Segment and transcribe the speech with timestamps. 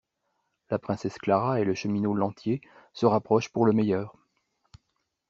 [0.71, 2.59] La princesse Clara et le cheminot Lantier
[2.91, 4.15] se rapprochent pour le meilleur.